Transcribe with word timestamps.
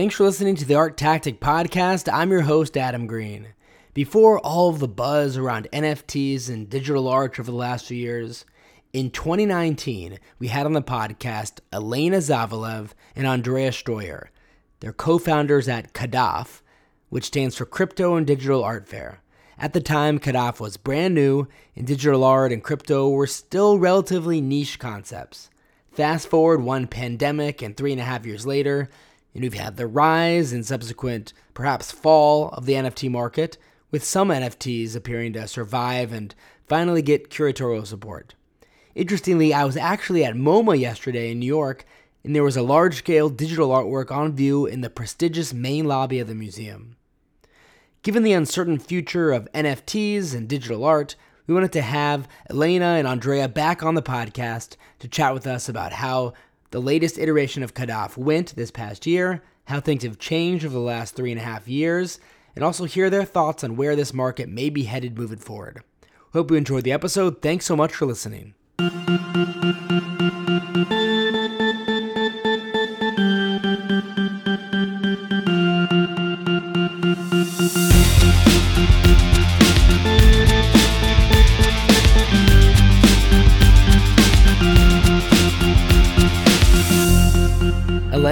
Thanks 0.00 0.14
for 0.14 0.24
listening 0.24 0.56
to 0.56 0.64
the 0.64 0.76
Art 0.76 0.96
Tactic 0.96 1.40
Podcast. 1.40 2.10
I'm 2.10 2.30
your 2.30 2.40
host, 2.40 2.74
Adam 2.78 3.06
Green. 3.06 3.48
Before 3.92 4.38
all 4.38 4.70
of 4.70 4.78
the 4.78 4.88
buzz 4.88 5.36
around 5.36 5.68
NFTs 5.74 6.48
and 6.48 6.70
digital 6.70 7.06
art 7.06 7.38
over 7.38 7.50
the 7.50 7.56
last 7.58 7.84
few 7.84 7.98
years, 7.98 8.46
in 8.94 9.10
2019, 9.10 10.18
we 10.38 10.48
had 10.48 10.64
on 10.64 10.72
the 10.72 10.80
podcast 10.80 11.60
Elena 11.70 12.16
Zavelev 12.16 12.92
and 13.14 13.26
Andrea 13.26 13.72
Steuer. 13.72 14.28
They're 14.80 14.94
co 14.94 15.18
founders 15.18 15.68
at 15.68 15.92
CADAF, 15.92 16.62
which 17.10 17.26
stands 17.26 17.58
for 17.58 17.66
Crypto 17.66 18.14
and 18.14 18.26
Digital 18.26 18.64
Art 18.64 18.88
Fair. 18.88 19.20
At 19.58 19.74
the 19.74 19.82
time, 19.82 20.18
CADAF 20.18 20.60
was 20.60 20.78
brand 20.78 21.14
new, 21.14 21.46
and 21.76 21.86
digital 21.86 22.24
art 22.24 22.52
and 22.52 22.64
crypto 22.64 23.10
were 23.10 23.26
still 23.26 23.78
relatively 23.78 24.40
niche 24.40 24.78
concepts. 24.78 25.50
Fast 25.92 26.28
forward 26.28 26.62
one 26.62 26.86
pandemic, 26.86 27.60
and 27.60 27.76
three 27.76 27.92
and 27.92 28.00
a 28.00 28.04
half 28.04 28.24
years 28.24 28.46
later, 28.46 28.88
and 29.34 29.42
we've 29.42 29.54
had 29.54 29.76
the 29.76 29.86
rise 29.86 30.52
and 30.52 30.66
subsequent, 30.66 31.32
perhaps 31.54 31.92
fall, 31.92 32.48
of 32.50 32.66
the 32.66 32.74
NFT 32.74 33.10
market, 33.10 33.58
with 33.90 34.04
some 34.04 34.28
NFTs 34.28 34.94
appearing 34.94 35.32
to 35.34 35.46
survive 35.48 36.12
and 36.12 36.34
finally 36.66 37.02
get 37.02 37.30
curatorial 37.30 37.86
support. 37.86 38.34
Interestingly, 38.94 39.54
I 39.54 39.64
was 39.64 39.76
actually 39.76 40.24
at 40.24 40.34
MoMA 40.34 40.78
yesterday 40.78 41.30
in 41.30 41.38
New 41.38 41.46
York, 41.46 41.84
and 42.24 42.34
there 42.34 42.42
was 42.42 42.56
a 42.56 42.62
large 42.62 42.96
scale 42.96 43.28
digital 43.28 43.70
artwork 43.70 44.10
on 44.10 44.34
view 44.34 44.66
in 44.66 44.80
the 44.80 44.90
prestigious 44.90 45.54
main 45.54 45.86
lobby 45.86 46.18
of 46.18 46.28
the 46.28 46.34
museum. 46.34 46.96
Given 48.02 48.22
the 48.22 48.32
uncertain 48.32 48.78
future 48.78 49.30
of 49.30 49.50
NFTs 49.52 50.34
and 50.34 50.48
digital 50.48 50.84
art, 50.84 51.16
we 51.46 51.54
wanted 51.54 51.72
to 51.72 51.82
have 51.82 52.28
Elena 52.48 52.96
and 52.96 53.06
Andrea 53.06 53.48
back 53.48 53.82
on 53.82 53.94
the 53.94 54.02
podcast 54.02 54.76
to 55.00 55.08
chat 55.08 55.34
with 55.34 55.46
us 55.46 55.68
about 55.68 55.92
how 55.92 56.32
the 56.70 56.80
latest 56.80 57.18
iteration 57.18 57.62
of 57.62 57.74
CADAF 57.74 58.16
went 58.16 58.54
this 58.54 58.70
past 58.70 59.06
year, 59.06 59.42
how 59.64 59.80
things 59.80 60.02
have 60.02 60.18
changed 60.18 60.64
over 60.64 60.74
the 60.74 60.80
last 60.80 61.14
three 61.14 61.32
and 61.32 61.40
a 61.40 61.44
half 61.44 61.66
years, 61.66 62.20
and 62.54 62.64
also 62.64 62.84
hear 62.84 63.10
their 63.10 63.24
thoughts 63.24 63.64
on 63.64 63.76
where 63.76 63.96
this 63.96 64.14
market 64.14 64.48
may 64.48 64.70
be 64.70 64.84
headed 64.84 65.18
moving 65.18 65.38
forward. 65.38 65.82
Hope 66.32 66.50
you 66.50 66.56
enjoyed 66.56 66.84
the 66.84 66.92
episode. 66.92 67.42
Thanks 67.42 67.66
so 67.66 67.76
much 67.76 67.92
for 67.92 68.06
listening. 68.06 68.54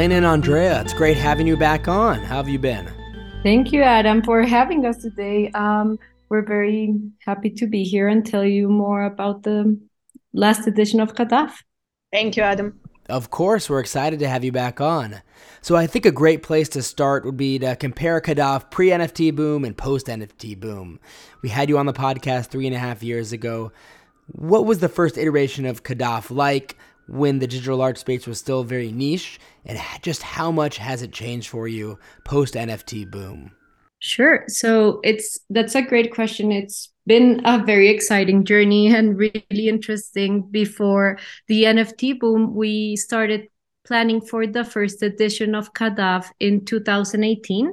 Elena 0.09 0.27
and 0.27 0.27
Andrea, 0.27 0.81
it's 0.81 0.95
great 0.95 1.19
having 1.19 1.47
you 1.47 1.55
back 1.55 1.87
on. 1.87 2.21
How 2.21 2.37
have 2.37 2.49
you 2.49 2.59
been? 2.59 2.91
Thank 3.43 3.73
you, 3.73 3.83
Adam, 3.83 4.23
for 4.23 4.41
having 4.41 4.87
us 4.87 4.97
today. 5.03 5.51
Um, 5.51 5.99
we're 6.31 6.47
very 6.47 6.95
happy 7.27 7.51
to 7.51 7.67
be 7.67 7.85
here 7.85 8.09
and 8.09 8.25
tell 8.25 8.43
you 8.43 8.71
more 8.71 9.03
about 9.03 9.43
the 9.43 9.79
last 10.33 10.67
edition 10.67 11.01
of 11.01 11.15
CADAF. 11.15 11.53
Thank 12.11 12.39
you, 12.39 12.43
Adam. 12.43 12.81
Of 13.11 13.29
course, 13.29 13.69
we're 13.69 13.81
excited 13.81 14.19
to 14.21 14.29
have 14.29 14.45
you 14.45 14.51
back 14.51 14.81
on. 14.81 15.21
So, 15.61 15.77
I 15.77 15.87
think 15.87 16.07
a 16.07 16.11
great 16.11 16.43
place 16.43 16.71
to 16.71 16.83
start 16.83 17.27
would 17.27 17.37
be 17.37 17.59
to 17.59 17.77
compare 17.77 18.19
CADAF 18.23 18.71
pre 18.71 18.89
NFT 18.89 19.37
boom 19.37 19.63
and 19.63 19.77
post 19.77 20.07
NFT 20.07 20.59
boom. 20.59 21.01
We 21.43 21.51
had 21.51 21.69
you 21.69 21.77
on 21.77 21.85
the 21.85 21.93
podcast 21.93 22.47
three 22.47 22.67
and 22.67 22.75
a 22.75 22.79
half 22.79 23.03
years 23.03 23.33
ago. 23.33 23.73
What 24.29 24.65
was 24.65 24.79
the 24.79 24.89
first 24.89 25.19
iteration 25.19 25.67
of 25.67 25.83
CADAF 25.83 26.35
like? 26.35 26.79
When 27.09 27.39
the 27.39 27.47
digital 27.47 27.81
art 27.81 27.99
space 27.99 28.27
was 28.27 28.39
still 28.39 28.65
very 28.65 28.93
niche, 28.93 29.41
and 29.65 29.79
just 30.03 30.23
how 30.23 30.51
much 30.51 30.79
has 30.79 31.03
it 31.03 31.13
changed 31.13 31.49
for 31.49 31.67
you 31.67 31.99
post 32.25 32.55
NFT 32.55 33.11
boom? 33.11 33.53
Sure. 34.01 34.45
So 34.47 35.01
it's 35.03 35.41
that's 35.51 35.75
a 35.75 35.83
great 35.83 36.13
question. 36.13 36.53
It's 36.53 36.93
been 37.07 37.41
a 37.45 37.65
very 37.65 37.89
exciting 37.89 38.45
journey 38.45 38.95
and 38.95 39.19
really 39.19 39.69
interesting. 39.69 40.43
Before 40.43 41.19
the 41.49 41.65
NFT 41.65 42.21
boom, 42.21 42.55
we 42.55 42.95
started 42.97 43.49
planning 43.85 44.21
for 44.21 44.47
the 44.47 44.65
first 44.65 45.03
edition 45.03 45.55
of 45.55 45.73
CADAF 45.73 46.27
in 46.39 46.65
2018 46.65 47.73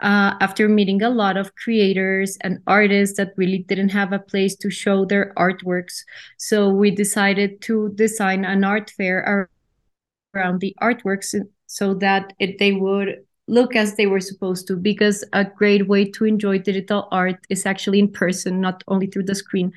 uh, 0.00 0.34
after 0.40 0.68
meeting 0.68 1.02
a 1.02 1.10
lot 1.10 1.36
of 1.36 1.54
creators 1.54 2.36
and 2.42 2.58
artists 2.66 3.16
that 3.16 3.32
really 3.36 3.58
didn't 3.58 3.88
have 3.90 4.12
a 4.12 4.18
place 4.18 4.54
to 4.56 4.70
show 4.70 5.04
their 5.04 5.32
artworks. 5.36 6.02
So 6.36 6.68
we 6.68 6.90
decided 6.90 7.60
to 7.62 7.90
design 7.94 8.44
an 8.44 8.64
art 8.64 8.90
fair 8.90 9.48
around 10.34 10.60
the 10.60 10.76
artworks 10.82 11.34
so 11.66 11.94
that 11.94 12.32
it, 12.38 12.58
they 12.58 12.72
would 12.72 13.24
look 13.48 13.76
as 13.76 13.94
they 13.94 14.06
were 14.06 14.20
supposed 14.20 14.66
to 14.66 14.76
because 14.76 15.24
a 15.32 15.44
great 15.44 15.88
way 15.88 16.04
to 16.04 16.24
enjoy 16.24 16.58
digital 16.58 17.08
art 17.12 17.46
is 17.48 17.64
actually 17.64 18.00
in 18.00 18.10
person 18.10 18.60
not 18.60 18.82
only 18.88 19.06
through 19.06 19.22
the 19.22 19.34
screen. 19.34 19.72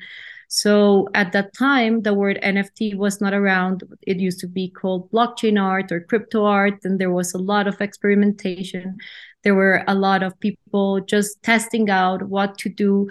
So 0.48 1.08
at 1.14 1.30
that 1.32 1.54
time 1.54 2.02
the 2.02 2.12
word 2.12 2.40
nft 2.42 2.96
was 2.96 3.20
not 3.20 3.32
around. 3.32 3.84
It 4.02 4.18
used 4.18 4.40
to 4.40 4.48
be 4.48 4.68
called 4.68 5.10
blockchain 5.12 5.62
art 5.62 5.92
or 5.92 6.00
crypto 6.00 6.44
art 6.44 6.84
and 6.84 6.98
there 6.98 7.12
was 7.12 7.32
a 7.32 7.38
lot 7.38 7.68
of 7.68 7.80
experimentation 7.80 8.98
there 9.42 9.54
were 9.54 9.82
a 9.86 9.94
lot 9.94 10.22
of 10.22 10.38
people 10.40 11.00
just 11.00 11.42
testing 11.42 11.88
out 11.90 12.22
what 12.28 12.58
to 12.58 12.68
do 12.68 13.10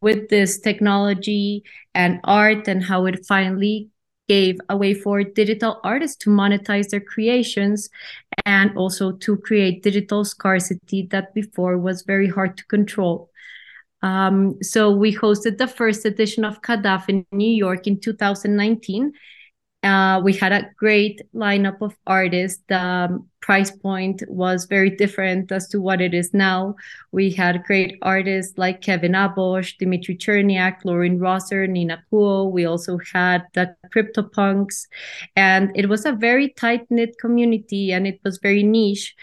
with 0.00 0.28
this 0.28 0.58
technology 0.58 1.62
and 1.94 2.20
art 2.24 2.68
and 2.68 2.84
how 2.84 3.06
it 3.06 3.26
finally 3.26 3.88
gave 4.28 4.58
a 4.68 4.76
way 4.76 4.94
for 4.94 5.24
digital 5.24 5.80
artists 5.82 6.16
to 6.16 6.30
monetize 6.30 6.90
their 6.90 7.00
creations 7.00 7.88
and 8.44 8.76
also 8.76 9.12
to 9.12 9.36
create 9.38 9.82
digital 9.82 10.24
scarcity 10.24 11.08
that 11.10 11.34
before 11.34 11.78
was 11.78 12.02
very 12.02 12.28
hard 12.28 12.56
to 12.56 12.64
control. 12.66 13.30
Um, 14.02 14.62
so 14.62 14.90
we 14.90 15.14
hosted 15.14 15.58
the 15.58 15.66
first 15.66 16.04
edition 16.04 16.44
of 16.44 16.62
CADAF 16.62 17.08
in 17.08 17.26
New 17.32 17.50
York 17.50 17.86
in 17.86 17.98
2019 17.98 19.12
uh, 19.84 20.20
we 20.24 20.32
had 20.32 20.50
a 20.50 20.68
great 20.76 21.22
lineup 21.34 21.80
of 21.80 21.96
artists. 22.06 22.62
The 22.68 22.82
um, 22.82 23.28
price 23.40 23.70
point 23.70 24.22
was 24.26 24.64
very 24.64 24.90
different 24.90 25.52
as 25.52 25.68
to 25.68 25.80
what 25.80 26.00
it 26.00 26.14
is 26.14 26.34
now. 26.34 26.74
We 27.12 27.30
had 27.30 27.62
great 27.62 27.96
artists 28.02 28.58
like 28.58 28.80
Kevin 28.80 29.12
Abosch, 29.12 29.78
Dmitri 29.78 30.16
Cherniak, 30.16 30.84
Lauren 30.84 31.20
Rosser, 31.20 31.68
Nina 31.68 32.02
Kuo. 32.10 32.50
We 32.50 32.64
also 32.64 32.98
had 33.12 33.44
the 33.54 33.74
CryptoPunks. 33.94 34.86
And 35.36 35.70
it 35.76 35.88
was 35.88 36.04
a 36.04 36.12
very 36.12 36.48
tight 36.48 36.90
knit 36.90 37.16
community 37.20 37.92
and 37.92 38.06
it 38.06 38.20
was 38.24 38.38
very 38.38 38.64
niche. 38.64 39.14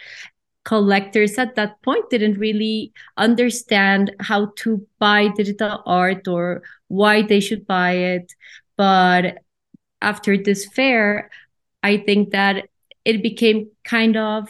Collectors 0.63 1.37
at 1.37 1.55
that 1.55 1.81
point 1.83 2.09
didn't 2.09 2.39
really 2.39 2.93
understand 3.17 4.15
how 4.21 4.53
to 4.55 4.87
buy 4.99 5.27
digital 5.35 5.83
art 5.85 6.27
or 6.29 6.63
why 6.87 7.21
they 7.21 7.41
should 7.41 7.67
buy 7.67 7.91
it. 7.91 8.33
But 8.77 9.44
after 10.01 10.37
this 10.37 10.65
fair, 10.65 11.29
I 11.83 11.97
think 11.97 12.31
that 12.31 12.69
it 13.05 13.21
became 13.21 13.69
kind 13.83 14.17
of 14.17 14.49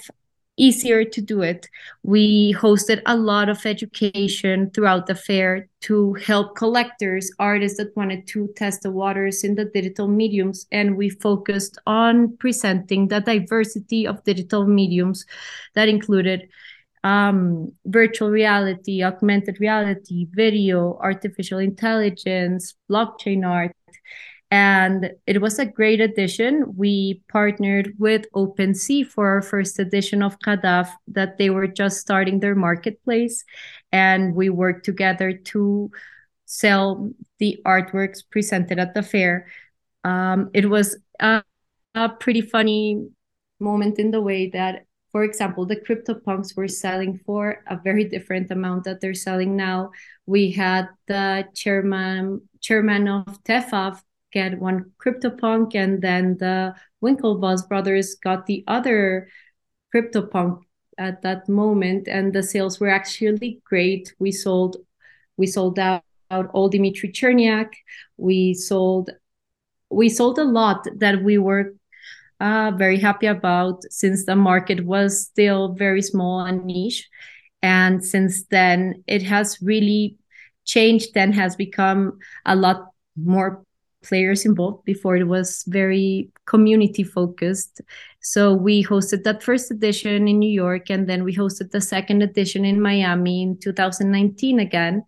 easier 0.58 1.04
to 1.04 1.22
do 1.22 1.42
it. 1.42 1.68
We 2.04 2.54
hosted 2.54 3.02
a 3.06 3.18
lot 3.18 3.50
of 3.50 3.66
education 3.66 4.72
throughout 4.72 5.08
the 5.08 5.16
fair 5.16 5.68
to 5.82 6.14
help 6.14 6.56
collectors, 6.56 7.30
artists 7.40 7.78
that 7.78 7.96
wanted 7.96 8.26
to 8.28 8.50
test 8.56 8.84
the 8.84 8.92
waters 8.92 9.44
in 9.44 9.56
the 9.56 9.66
digital 9.66 10.08
mediums. 10.08 10.66
And 10.72 10.96
we 10.96 11.10
focused 11.10 11.78
on 11.86 12.38
presenting 12.38 13.10
the 13.10 13.20
diversity 13.20 14.08
of 14.08 14.24
digital 14.24 14.66
mediums 14.66 15.26
that 15.74 15.90
included 15.90 16.48
um, 17.04 17.72
virtual 17.86 18.30
reality, 18.30 19.04
augmented 19.04 19.60
reality, 19.60 20.28
video, 20.32 20.98
artificial 21.02 21.60
intelligence, 21.60 22.74
blockchain 22.90 23.46
art, 23.46 23.76
and 24.56 25.12
it 25.28 25.42
was 25.42 25.60
a 25.60 25.66
great 25.66 26.00
addition. 26.00 26.78
We 26.78 27.22
partnered 27.28 27.94
with 28.00 28.26
OpenSea 28.34 29.06
for 29.06 29.28
our 29.28 29.42
first 29.42 29.80
edition 29.80 30.24
of 30.24 30.40
CADAF, 30.40 30.88
that 31.10 31.38
they 31.38 31.50
were 31.50 31.68
just 31.68 32.00
starting 32.00 32.40
their 32.40 32.56
marketplace. 32.56 33.44
And 33.92 34.34
we 34.34 34.48
worked 34.48 34.86
together 34.86 35.34
to 35.52 35.92
sell 36.46 37.12
the 37.38 37.60
artworks 37.66 38.20
presented 38.32 38.80
at 38.80 38.94
the 38.94 39.04
fair. 39.04 39.48
Um, 40.06 40.52
it 40.54 40.70
was 40.70 40.96
a, 41.20 41.44
a 41.94 42.08
pretty 42.08 42.40
funny 42.40 43.10
moment 43.60 44.00
in 44.00 44.12
the 44.12 44.22
way 44.22 44.52
that 44.52 44.86
for 45.12 45.24
example, 45.24 45.66
the 45.66 45.78
CryptoPunks 45.78 46.58
were 46.58 46.68
selling 46.68 47.22
for 47.26 47.64
a 47.68 47.78
very 47.78 48.04
different 48.04 48.52
amount 48.52 48.84
that 48.84 49.00
they're 49.00 49.14
selling 49.14 49.56
now. 49.56 49.92
We 50.26 50.52
had 50.52 50.90
the 51.08 51.48
chairman 51.54 52.42
chairman 52.60 53.08
of 53.08 53.42
TEFAF 53.46 54.02
get 54.36 54.60
one 54.60 54.92
CryptoPunk, 55.04 55.76
and 55.76 56.02
then 56.02 56.38
the 56.38 56.76
Winklevoss 57.02 57.68
brothers 57.68 58.16
got 58.16 58.46
the 58.46 58.64
other 58.68 59.30
CryptoPunk 59.96 60.60
at 60.98 61.22
that 61.22 61.48
moment, 61.48 62.08
and 62.08 62.34
the 62.34 62.44
sales 62.44 62.80
were 62.80 62.90
actually 62.90 63.62
great. 63.64 64.14
We 64.20 64.32
sold, 64.32 64.78
we 65.38 65.48
sold 65.48 65.80
out, 65.80 66.04
out 66.30 66.50
all 66.54 66.70
Dmitri 66.70 67.12
Cherniak. 67.12 67.72
We 68.18 68.54
sold, 68.54 69.10
we 69.90 70.10
sold 70.10 70.38
a 70.38 70.44
lot 70.44 70.86
that 70.98 71.24
we 71.24 71.38
were 71.38 71.74
uh, 72.42 72.72
very 72.76 73.00
happy 73.00 73.28
about 73.28 73.84
since 73.90 74.26
the 74.26 74.36
market 74.36 74.86
was 74.86 75.24
still 75.24 75.74
very 75.74 76.02
small 76.02 76.42
and 76.42 76.66
niche. 76.66 77.08
And 77.62 78.04
since 78.04 78.44
then, 78.52 79.04
it 79.08 79.24
has 79.24 79.60
really 79.62 80.18
changed 80.66 81.16
and 81.16 81.34
has 81.34 81.56
become 81.56 82.20
a 82.46 82.56
lot 82.56 82.88
more 83.16 83.64
players 84.08 84.46
involved. 84.46 84.86
Before 84.86 85.18
it 85.18 85.28
was 85.28 85.64
very 85.68 86.30
community 86.46 87.04
focused. 87.04 87.82
So 88.22 88.54
we 88.54 88.84
hosted 88.84 89.24
that 89.24 89.44
first 89.44 89.72
edition 89.72 90.28
in 90.28 90.40
New 90.40 90.50
York, 90.50 90.90
and 90.90 91.08
then 91.10 91.24
we 91.24 91.36
hosted 91.36 91.72
the 91.72 91.82
second 91.82 92.22
edition 92.22 92.66
in 92.66 92.82
Miami 92.82 93.44
in 93.44 93.58
2019 93.58 94.60
again. 94.60 95.04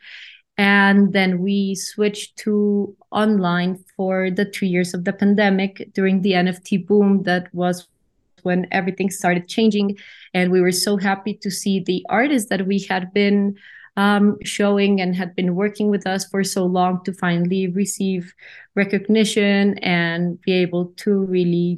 And 0.57 1.13
then 1.13 1.39
we 1.39 1.75
switched 1.75 2.37
to 2.37 2.95
online 3.11 3.83
for 3.95 4.31
the 4.31 4.45
two 4.45 4.65
years 4.65 4.93
of 4.93 5.03
the 5.05 5.13
pandemic 5.13 5.89
during 5.93 6.21
the 6.21 6.31
NFT 6.31 6.87
boom 6.87 7.23
that 7.23 7.53
was 7.53 7.87
when 8.41 8.65
everything 8.71 9.11
started 9.11 9.47
changing. 9.47 9.97
And 10.33 10.51
we 10.51 10.61
were 10.61 10.71
so 10.71 10.97
happy 10.97 11.35
to 11.35 11.51
see 11.51 11.79
the 11.79 12.03
artists 12.09 12.49
that 12.49 12.65
we 12.65 12.79
had 12.89 13.13
been 13.13 13.55
um, 13.97 14.37
showing 14.43 15.01
and 15.01 15.15
had 15.15 15.35
been 15.35 15.55
working 15.55 15.89
with 15.89 16.07
us 16.07 16.25
for 16.29 16.43
so 16.43 16.65
long 16.65 17.03
to 17.03 17.11
finally 17.11 17.67
receive 17.67 18.33
recognition 18.75 19.77
and 19.79 20.39
be 20.41 20.53
able 20.53 20.93
to 20.97 21.25
really 21.25 21.77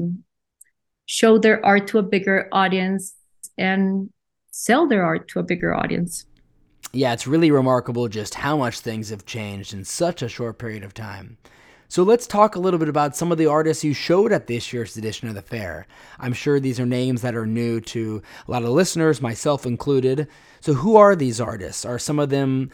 show 1.07 1.39
their 1.39 1.65
art 1.65 1.87
to 1.87 1.97
a 1.97 2.03
bigger 2.03 2.47
audience 2.51 3.15
and 3.57 4.09
sell 4.51 4.85
their 4.85 5.03
art 5.03 5.27
to 5.29 5.39
a 5.39 5.43
bigger 5.43 5.73
audience 5.73 6.25
yeah, 6.91 7.13
it's 7.13 7.27
really 7.27 7.51
remarkable 7.51 8.07
just 8.07 8.35
how 8.35 8.57
much 8.57 8.79
things 8.79 9.09
have 9.09 9.25
changed 9.25 9.73
in 9.73 9.85
such 9.85 10.21
a 10.21 10.29
short 10.29 10.57
period 10.57 10.83
of 10.83 10.93
time. 10.93 11.37
So 11.91 12.03
let's 12.03 12.27
talk 12.27 12.55
a 12.55 12.59
little 12.59 12.77
bit 12.77 12.87
about 12.87 13.15
some 13.15 13.31
of 13.31 13.39
the 13.39 13.47
artists 13.47 13.83
you 13.83 13.95
showed 13.95 14.31
at 14.31 14.45
this 14.45 14.71
year's 14.71 14.95
edition 14.95 15.27
of 15.27 15.33
the 15.33 15.41
fair. 15.41 15.87
I'm 16.19 16.33
sure 16.33 16.59
these 16.59 16.79
are 16.79 16.85
names 16.85 17.23
that 17.23 17.33
are 17.35 17.47
new 17.47 17.81
to 17.81 18.21
a 18.47 18.51
lot 18.51 18.61
of 18.61 18.69
listeners, 18.69 19.23
myself 19.23 19.65
included. 19.65 20.27
So, 20.61 20.75
who 20.75 20.97
are 20.97 21.15
these 21.15 21.41
artists? 21.41 21.85
Are 21.85 21.97
some 21.97 22.19
of 22.19 22.29
them 22.29 22.69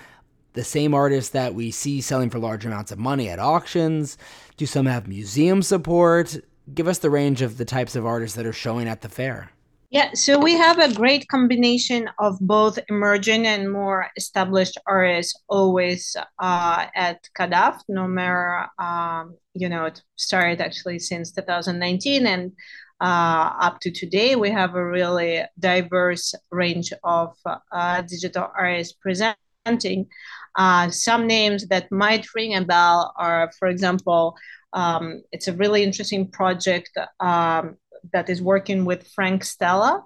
the 0.51 0.65
same 0.65 0.94
artists 0.94 1.29
that 1.29 1.56
we 1.56 1.71
see 1.71 2.01
selling 2.01 2.29
for 2.29 2.39
large 2.39 2.65
amounts 2.65 2.91
of 2.91 3.00
money 3.00 3.29
at 3.29 3.39
auctions? 3.39 4.17
Do 4.57 4.65
some 4.65 4.85
have 4.85 5.07
museum 5.07 5.61
support? 5.61 6.35
Give 6.73 6.89
us 6.89 7.00
the 7.00 7.09
range 7.09 7.41
of 7.41 7.57
the 7.57 7.63
types 7.63 7.95
of 7.95 8.06
artists 8.06 8.35
that 8.35 8.45
are 8.45 8.51
showing 8.51 8.89
at 8.89 9.00
the 9.00 9.07
fair. 9.07 9.50
Yeah, 9.95 10.09
so 10.13 10.38
we 10.38 10.56
have 10.56 10.77
a 10.77 10.94
great 10.94 11.25
combination 11.30 12.09
of 12.19 12.38
both 12.42 12.77
emerging 12.89 13.47
and 13.47 13.71
more 13.71 14.07
established 14.18 14.77
artists 14.86 15.39
always 15.47 16.18
uh, 16.38 16.88
at 16.94 17.25
CADAF, 17.33 17.80
no 17.88 18.06
matter, 18.06 18.68
um, 18.77 19.38
you 19.53 19.69
know, 19.69 19.86
it 19.86 20.03
started 20.18 20.59
actually 20.59 21.00
since 21.00 21.31
2019 21.31 22.27
and 22.27 22.51
uh, 23.00 23.53
up 23.62 23.80
to 23.80 23.89
today. 23.89 24.36
We 24.36 24.50
have 24.50 24.75
a 24.75 24.86
really 24.86 25.44
diverse 25.57 26.36
range 26.51 26.92
of 27.06 27.33
uh, 27.71 28.01
digital 28.01 28.51
artists 28.53 28.97
presenting. 29.01 30.09
Uh, 30.57 30.89
some 30.89 31.25
names 31.25 31.68
that 31.68 31.89
might 31.89 32.27
ring 32.36 32.53
a 32.53 32.65
bell 32.65 33.13
are, 33.18 33.50
for 33.57 33.69
example, 33.69 34.36
um, 34.74 35.21
it's 35.31 35.47
a 35.47 35.53
really 35.53 35.83
interesting 35.83 36.30
project 36.30 36.92
um, 37.21 37.77
that 38.13 38.30
is 38.30 38.42
working 38.42 38.86
with 38.86 39.07
Frank 39.07 39.44
Stella. 39.44 40.04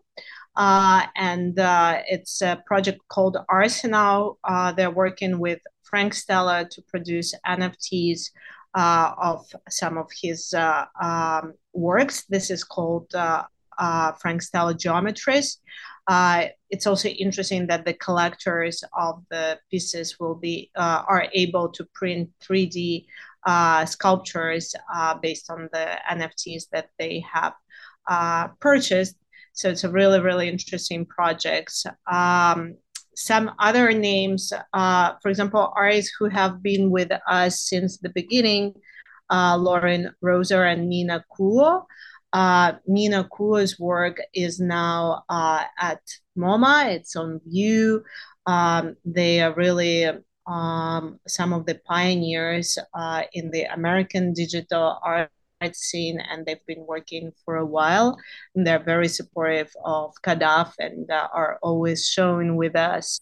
Uh, 0.56 1.06
and 1.16 1.58
uh, 1.58 2.02
it's 2.08 2.42
a 2.42 2.62
project 2.66 3.00
called 3.08 3.38
Arsenal. 3.48 4.38
Uh, 4.44 4.72
they're 4.74 4.92
working 4.92 5.40
with 5.40 5.60
Frank 5.84 6.14
Stella 6.14 6.68
to 6.70 6.82
produce 6.82 7.34
NFTs 7.48 8.30
uh, 8.76 9.14
of 9.18 9.46
some 9.70 9.98
of 9.98 10.10
his 10.22 10.54
uh, 10.54 10.86
um, 11.02 11.54
works. 11.74 12.26
This 12.26 12.52
is 12.52 12.64
called 12.64 13.08
uh, 13.16 13.44
Frank 14.22 14.42
Stella 14.42 14.74
Geometries. 14.74 15.58
it's 16.70 16.86
also 16.86 17.08
interesting 17.08 17.68
that 17.68 17.86
the 17.86 17.94
collectors 17.94 18.84
of 18.98 19.24
the 19.32 19.58
pieces 19.72 20.20
will 20.20 20.36
be 20.36 20.70
are 20.76 21.28
able 21.34 21.70
to 21.70 21.86
print 21.94 22.30
3D 22.44 23.06
sculptures 23.86 24.76
based 25.22 25.50
on 25.50 25.70
the 25.72 25.98
NFTs 26.12 26.70
that 26.74 26.90
they 27.00 27.24
have 27.32 27.54
uh, 28.10 28.50
purchased. 28.60 29.16
So 29.54 29.70
it's 29.70 29.84
a 29.84 29.92
really, 29.92 30.20
really 30.20 30.50
interesting 30.50 31.06
project. 31.06 31.72
Um, 32.12 32.76
some 33.16 33.52
other 33.60 33.92
names, 33.92 34.52
uh, 34.74 35.14
for 35.22 35.30
example, 35.30 35.74
artists 35.76 36.12
who 36.18 36.30
have 36.30 36.64
been 36.64 36.90
with 36.90 37.12
us 37.28 37.62
since 37.62 37.98
the 37.98 38.10
beginning, 38.10 38.74
uh, 39.30 39.58
Lauren 39.58 40.12
Roser 40.24 40.72
and 40.72 40.90
Nina 40.90 41.24
Kuo. 41.38 41.86
Uh, 42.32 42.74
Nina 42.88 43.28
Kuo's 43.32 43.80
work 43.80 44.22
is 44.34 44.60
now 44.60 45.24
uh, 45.30 45.64
at 45.80 46.02
MoMA. 46.38 46.94
It's 46.94 47.16
on 47.16 47.42
view. 47.46 48.04
Um, 48.46 48.96
they 49.04 49.42
are 49.42 49.54
really 49.54 50.10
um, 50.48 51.20
some 51.28 51.54
of 51.54 51.66
the 51.66 51.80
pioneers 51.86 52.78
uh, 52.94 53.24
in 53.34 53.52
the 53.52 53.64
American 53.66 54.34
digital 54.34 55.00
art 55.04 55.30
scene 55.74 56.20
and 56.20 56.46
they've 56.46 56.66
been 56.66 56.86
working 56.88 57.32
for 57.46 57.58
a 57.58 57.66
while. 57.66 58.18
And 58.56 58.66
they're 58.66 58.84
very 58.84 59.08
supportive 59.08 59.72
of 59.84 60.14
CADAF 60.26 60.74
and 60.80 61.10
uh, 61.10 61.28
are 61.34 61.60
always 61.62 62.08
showing 62.08 62.56
with 62.56 62.76
us. 62.76 63.22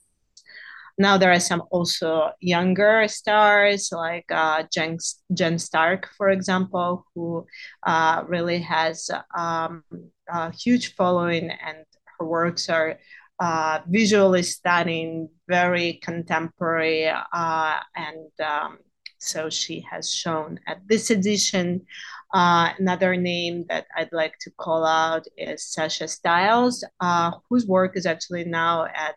Now 1.00 1.18
there 1.18 1.31
are 1.31 1.39
some 1.39 1.63
also 1.69 2.31
younger 2.39 3.07
stars 3.07 3.89
like 3.92 4.25
uh, 4.31 4.63
Jen, 4.74 4.98
Jen 5.34 5.60
Stark, 5.60 6.10
for 6.18 6.30
example, 6.30 7.06
who 7.13 7.45
uh, 7.86 8.24
really 8.28 8.60
has 8.60 9.10
um, 9.38 9.83
a 10.28 10.51
huge 10.51 10.95
following 10.95 11.51
and 11.51 11.86
her 12.18 12.25
works 12.25 12.68
are 12.68 12.98
uh, 13.40 13.81
visually 13.88 14.42
stunning, 14.42 15.30
very 15.48 16.00
contemporary, 16.01 17.07
uh, 17.07 17.80
and 17.95 18.31
um, 18.44 18.80
so 19.19 19.50
she 19.50 19.86
has 19.90 20.14
shown 20.14 20.60
at 20.68 20.88
this 20.88 21.10
edition. 21.10 21.86
Uh, 22.34 22.74
another 22.78 23.16
name 23.16 23.66
that 23.69 23.88
I'd 23.96 24.12
like 24.12 24.38
to 24.40 24.52
call 24.52 24.86
out 24.86 25.25
is 25.38 25.64
Sasha 25.64 26.08
Stiles, 26.08 26.84
uh, 27.00 27.31
whose 27.50 27.66
work 27.66 27.96
is 27.96 28.06
actually 28.06 28.44
now 28.46 28.86
at 28.86 29.16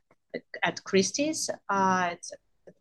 at 0.62 0.82
Christie's. 0.85 1.50
Uh, 1.69 2.11
it's 2.12 2.32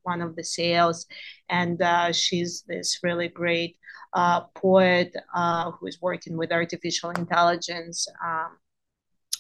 one 0.04 0.21
of 0.21 0.36
the 0.36 0.44
sales, 0.44 1.07
and 1.50 1.81
uh, 1.81 2.12
she's 2.12 2.63
this 2.68 3.00
really 3.04 3.27
great 3.27 3.77
uh, 4.13 4.42
poet 4.56 5.16
uh, 5.33 5.71
who 5.71 5.88
is 5.88 6.01
working 6.01 6.38
with 6.38 6.51
artificial 6.51 7.10
intelligence. 7.12 8.07
Um, 8.24 8.57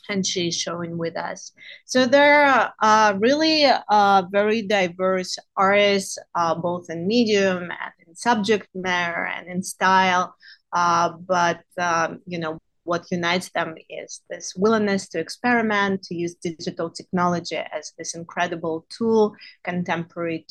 and 0.09 0.25
she's 0.25 0.57
showing 0.57 0.97
with 0.97 1.15
us. 1.15 1.51
So 1.85 2.05
there 2.05 2.43
are 2.45 2.73
uh, 2.81 3.13
really 3.19 3.65
uh, 3.65 4.23
very 4.31 4.61
diverse 4.63 5.37
artists, 5.55 6.17
uh, 6.35 6.55
both 6.55 6.89
in 6.89 7.07
medium 7.07 7.63
and 7.63 7.93
in 8.07 8.15
subject 8.15 8.67
matter 8.73 9.25
and 9.25 9.47
in 9.47 9.63
style. 9.63 10.35
Uh, 10.73 11.09
but 11.09 11.61
um, 11.77 12.19
you 12.25 12.37
know 12.37 12.59
what 12.83 13.05
unites 13.11 13.49
them 13.49 13.75
is 13.89 14.21
this 14.29 14.55
willingness 14.55 15.07
to 15.09 15.19
experiment, 15.19 16.01
to 16.01 16.15
use 16.15 16.33
digital 16.35 16.89
technology 16.89 17.55
as 17.55 17.93
this 17.97 18.15
incredible 18.15 18.85
tool, 18.89 19.35
contemporary 19.63 20.45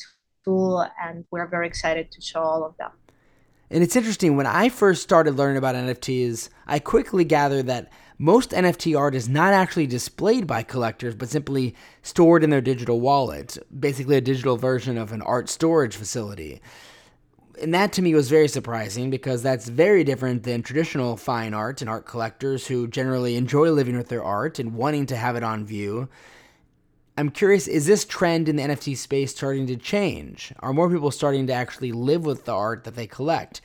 tool, 0.44 0.86
and 1.02 1.24
we're 1.32 1.48
very 1.48 1.66
excited 1.66 2.12
to 2.12 2.20
show 2.20 2.40
all 2.40 2.64
of 2.64 2.76
them. 2.76 2.92
And 3.70 3.82
it's 3.82 3.96
interesting 3.96 4.36
when 4.36 4.46
I 4.46 4.68
first 4.68 5.02
started 5.02 5.36
learning 5.36 5.58
about 5.58 5.74
NFTs, 5.74 6.48
I 6.66 6.78
quickly 6.78 7.24
gathered 7.24 7.66
that 7.66 7.90
most 8.16 8.50
NFT 8.50 8.98
art 8.98 9.14
is 9.14 9.28
not 9.28 9.52
actually 9.52 9.86
displayed 9.86 10.46
by 10.46 10.62
collectors, 10.62 11.14
but 11.14 11.28
simply 11.28 11.74
stored 12.02 12.42
in 12.42 12.50
their 12.50 12.60
digital 12.60 13.00
wallet, 13.00 13.58
basically 13.78 14.16
a 14.16 14.20
digital 14.20 14.56
version 14.56 14.98
of 14.98 15.12
an 15.12 15.22
art 15.22 15.48
storage 15.48 15.96
facility. 15.96 16.60
And 17.60 17.74
that 17.74 17.92
to 17.94 18.02
me 18.02 18.14
was 18.14 18.30
very 18.30 18.48
surprising 18.48 19.10
because 19.10 19.42
that's 19.42 19.68
very 19.68 20.02
different 20.02 20.44
than 20.44 20.62
traditional 20.62 21.16
fine 21.16 21.54
art 21.54 21.80
and 21.80 21.90
art 21.90 22.06
collectors 22.06 22.66
who 22.66 22.88
generally 22.88 23.36
enjoy 23.36 23.70
living 23.70 23.96
with 23.96 24.08
their 24.08 24.22
art 24.22 24.58
and 24.58 24.74
wanting 24.74 25.06
to 25.06 25.16
have 25.16 25.36
it 25.36 25.42
on 25.42 25.66
view. 25.66 26.08
I'm 27.18 27.30
curious, 27.30 27.66
is 27.66 27.84
this 27.84 28.04
trend 28.04 28.48
in 28.48 28.54
the 28.54 28.62
NFT 28.62 28.96
space 28.96 29.32
starting 29.32 29.66
to 29.66 29.76
change? 29.76 30.52
Are 30.60 30.72
more 30.72 30.88
people 30.88 31.10
starting 31.10 31.48
to 31.48 31.52
actually 31.52 31.90
live 31.90 32.24
with 32.24 32.44
the 32.44 32.54
art 32.54 32.84
that 32.84 32.94
they 32.94 33.08
collect? 33.08 33.60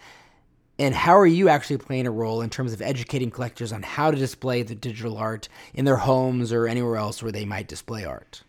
And 0.80 0.96
how 0.96 1.16
are 1.16 1.28
you 1.28 1.50
actually 1.50 1.78
playing 1.78 2.08
a 2.08 2.12
role 2.12 2.42
in 2.42 2.50
terms 2.50 2.74
of 2.74 2.82
educating 2.82 3.30
collectors 3.30 3.72
on 3.72 3.84
how 3.84 4.10
to 4.10 4.18
display 4.18 4.64
the 4.64 4.74
digital 4.74 5.20
art 5.20 5.50
in 5.76 5.86
their 5.86 5.98
homes 5.98 6.52
or 6.52 6.66
anywhere 6.66 6.96
else 6.96 7.22
where 7.22 7.32
they 7.32 7.46
might 7.46 7.68
display 7.68 8.04
art? 8.04 8.42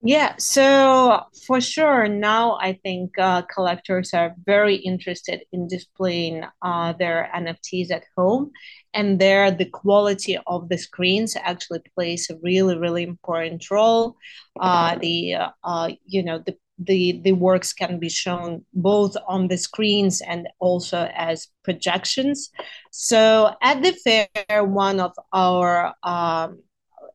Yeah, 0.00 0.36
so 0.38 1.24
for 1.46 1.60
sure, 1.60 2.06
now 2.06 2.56
I 2.60 2.74
think 2.84 3.18
uh, 3.18 3.42
collectors 3.52 4.14
are 4.14 4.32
very 4.46 4.76
interested 4.76 5.40
in 5.52 5.66
displaying 5.66 6.44
uh, 6.62 6.92
their 6.92 7.28
NFTs 7.34 7.90
at 7.90 8.04
home, 8.16 8.52
and 8.94 9.18
there 9.20 9.50
the 9.50 9.64
quality 9.68 10.38
of 10.46 10.68
the 10.68 10.78
screens 10.78 11.34
actually 11.36 11.80
plays 11.96 12.30
a 12.30 12.38
really, 12.44 12.78
really 12.78 13.02
important 13.02 13.68
role. 13.72 14.14
Uh, 14.60 14.94
the 15.00 15.34
uh, 15.64 15.90
you 16.06 16.22
know 16.22 16.38
the 16.46 16.56
the 16.78 17.20
the 17.24 17.32
works 17.32 17.72
can 17.72 17.98
be 17.98 18.08
shown 18.08 18.64
both 18.72 19.16
on 19.26 19.48
the 19.48 19.58
screens 19.58 20.20
and 20.20 20.46
also 20.60 21.10
as 21.12 21.48
projections. 21.64 22.50
So 22.92 23.52
at 23.60 23.82
the 23.82 23.92
fair, 24.04 24.64
one 24.64 25.00
of 25.00 25.12
our 25.32 25.92
um, 26.04 26.60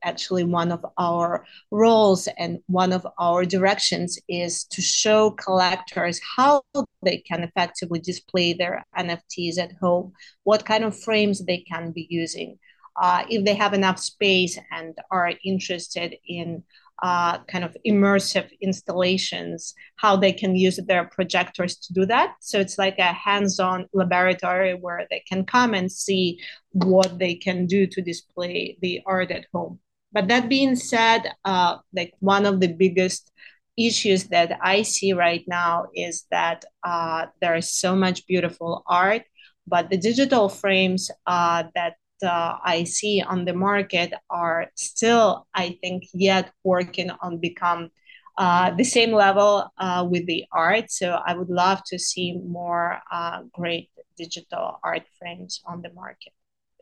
actually 0.03 0.43
one 0.43 0.72
of 0.72 0.86
our 0.98 1.45
roles 1.72 2.27
and 2.38 2.60
one 2.67 2.91
of 2.91 3.05
our 3.17 3.45
directions 3.45 4.19
is 4.27 4.63
to 4.65 4.81
show 4.81 5.31
collectors 5.31 6.19
how 6.36 6.62
they 7.01 7.17
can 7.17 7.43
effectively 7.43 8.00
display 8.00 8.53
their 8.53 8.86
NFTs 8.98 9.57
at 9.57 9.74
home, 9.81 10.13
what 10.43 10.65
kind 10.65 10.83
of 10.83 10.98
frames 10.98 11.45
they 11.45 11.60
can 11.60 11.91
be 11.91 12.07
using. 12.10 12.60
Uh, 13.01 13.24
if 13.27 13.43
they 13.43 13.55
have 13.55 13.74
enough 13.74 13.98
space 13.98 14.60
and 14.72 14.95
are 15.10 15.33
interested 15.43 16.15
in 16.27 16.63
uh, 17.03 17.39
kind 17.45 17.65
of 17.65 17.75
immersive 17.86 18.50
installations, 18.62 19.74
how 19.98 20.15
they 20.15 20.31
can 20.31 20.55
use 20.55 20.79
their 20.88 21.03
projectors 21.05 21.75
to 21.75 21.93
do 21.93 22.05
that. 22.05 22.36
So 22.39 22.60
it's 22.60 22.77
like 22.77 22.98
a 22.98 23.12
hands 23.12 23.60
on 23.60 23.88
laboratory 23.93 24.74
where 24.74 25.05
they 25.10 25.22
can 25.27 25.45
come 25.45 25.74
and 25.74 25.91
see 25.91 26.39
what 26.72 27.19
they 27.19 27.36
can 27.36 27.65
do 27.65 27.88
to 27.88 28.01
display 28.01 28.77
the 28.81 29.01
art 29.05 29.31
at 29.31 29.48
home. 29.53 29.79
But 30.13 30.27
that 30.29 30.50
being 30.50 30.75
said, 30.75 31.32
uh, 31.43 31.77
like 31.96 32.13
one 32.20 32.46
of 32.46 32.60
the 32.60 32.67
biggest 32.72 33.32
issues 33.77 34.25
that 34.25 34.58
I 34.62 34.84
see 34.84 35.13
right 35.13 35.43
now 35.48 35.88
is 35.96 36.25
that 36.32 36.65
uh, 36.84 37.27
there 37.41 37.55
is 37.55 37.74
so 37.74 37.96
much 37.96 38.27
beautiful 38.27 38.84
art, 38.88 39.24
but 39.67 39.89
the 39.89 39.98
digital 39.98 40.50
frames 40.50 41.10
uh, 41.25 41.63
that 41.75 41.96
uh, 42.24 42.58
I 42.63 42.84
see 42.86 43.22
on 43.22 43.46
the 43.46 43.53
market 43.53 44.13
are 44.29 44.67
still, 44.75 45.48
I 45.53 45.77
think, 45.82 46.03
yet 46.13 46.51
working 46.63 47.10
on 47.22 47.39
become 47.39 47.89
uh, 48.38 48.72
the 48.72 48.84
same 48.84 49.12
level 49.12 49.72
uh, 49.77 50.08
with 50.10 50.25
the 50.27 50.46
art. 50.51 50.91
So 50.91 51.20
I 51.25 51.34
would 51.36 51.50
love 51.50 51.82
to 51.88 52.00
see 52.00 52.34
more 52.34 53.00
uh, 53.12 53.43
great 53.53 53.89
digital 54.17 54.79
art 54.84 55.03
frames 55.20 55.62
on 55.65 55.82
the 55.82 55.91
market 55.93 56.34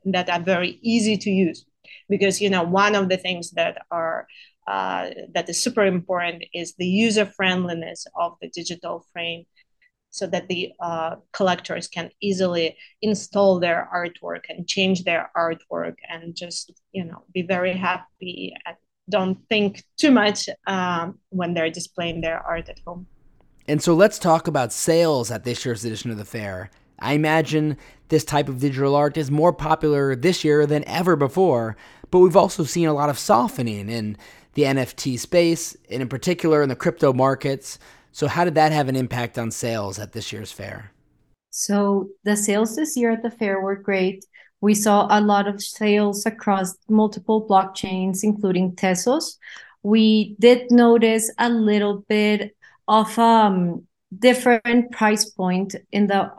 that 0.05 0.29
are 0.29 0.39
very 0.41 0.79
easy 0.81 1.17
to 1.17 1.29
use. 1.29 1.65
Because 2.09 2.41
you 2.41 2.49
know, 2.49 2.63
one 2.63 2.95
of 2.95 3.09
the 3.09 3.17
things 3.17 3.51
that 3.51 3.77
are 3.91 4.27
uh, 4.67 5.09
that 5.33 5.49
is 5.49 5.59
super 5.59 5.85
important 5.85 6.43
is 6.53 6.75
the 6.75 6.85
user 6.85 7.25
friendliness 7.25 8.05
of 8.15 8.37
the 8.41 8.49
digital 8.49 9.05
frame 9.11 9.45
so 10.11 10.27
that 10.27 10.47
the 10.49 10.71
uh, 10.79 11.15
collectors 11.31 11.87
can 11.87 12.11
easily 12.21 12.77
install 13.01 13.59
their 13.59 13.89
artwork 13.95 14.41
and 14.49 14.67
change 14.67 15.03
their 15.03 15.31
artwork 15.35 15.95
and 16.09 16.35
just 16.35 16.71
you 16.91 17.03
know 17.03 17.23
be 17.33 17.41
very 17.41 17.73
happy 17.73 18.53
and 18.65 18.75
don't 19.09 19.37
think 19.49 19.83
too 19.97 20.11
much 20.11 20.47
um, 20.67 21.19
when 21.29 21.53
they're 21.53 21.69
displaying 21.69 22.21
their 22.21 22.39
art 22.39 22.69
at 22.69 22.79
home. 22.85 23.07
And 23.67 23.81
so 23.81 23.93
let's 23.93 24.19
talk 24.19 24.47
about 24.47 24.73
sales 24.73 25.31
at 25.31 25.43
this 25.43 25.65
year's 25.65 25.85
edition 25.85 26.11
of 26.11 26.17
the 26.17 26.25
fair 26.25 26.69
i 27.01 27.13
imagine 27.13 27.77
this 28.09 28.23
type 28.23 28.49
of 28.49 28.59
digital 28.59 28.95
art 28.95 29.17
is 29.17 29.29
more 29.31 29.53
popular 29.53 30.15
this 30.15 30.43
year 30.43 30.65
than 30.65 30.83
ever 30.87 31.15
before 31.15 31.75
but 32.09 32.19
we've 32.19 32.37
also 32.37 32.63
seen 32.63 32.87
a 32.87 32.93
lot 32.93 33.09
of 33.09 33.19
softening 33.19 33.89
in 33.89 34.17
the 34.53 34.63
nft 34.63 35.19
space 35.19 35.75
and 35.89 36.01
in 36.01 36.07
particular 36.09 36.61
in 36.61 36.69
the 36.69 36.75
crypto 36.75 37.13
markets 37.13 37.79
so, 38.13 38.27
how 38.27 38.43
did 38.43 38.55
that 38.55 38.71
have 38.71 38.89
an 38.89 38.95
impact 38.95 39.37
on 39.37 39.51
sales 39.51 39.97
at 39.97 40.11
this 40.11 40.31
year's 40.31 40.51
fair? 40.51 40.91
So, 41.49 42.09
the 42.23 42.35
sales 42.35 42.75
this 42.75 42.97
year 42.97 43.11
at 43.11 43.23
the 43.23 43.31
fair 43.31 43.61
were 43.61 43.75
great. 43.75 44.25
We 44.59 44.73
saw 44.73 45.07
a 45.09 45.21
lot 45.21 45.47
of 45.47 45.61
sales 45.61 46.25
across 46.25 46.75
multiple 46.89 47.47
blockchains, 47.47 48.23
including 48.23 48.73
Tezos. 48.73 49.37
We 49.81 50.35
did 50.39 50.71
notice 50.71 51.31
a 51.39 51.49
little 51.49 52.05
bit 52.07 52.55
of 52.87 53.17
um, 53.17 53.87
different 54.19 54.91
price 54.91 55.29
point 55.29 55.75
in 55.91 56.07
the 56.07 56.31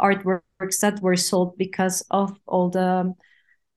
artworks 0.63 0.81
that 0.81 1.01
were 1.01 1.17
sold 1.17 1.57
because 1.59 2.03
of 2.11 2.39
all 2.47 2.71
the 2.71 3.15